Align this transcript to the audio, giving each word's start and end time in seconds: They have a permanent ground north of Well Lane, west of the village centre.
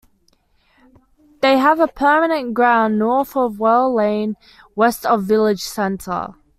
They 1.43 1.59
have 1.59 1.79
a 1.79 1.85
permanent 1.87 2.55
ground 2.55 2.97
north 2.97 3.37
of 3.37 3.59
Well 3.59 3.93
Lane, 3.93 4.35
west 4.75 5.05
of 5.05 5.21
the 5.27 5.27
village 5.27 5.61
centre. 5.61 6.33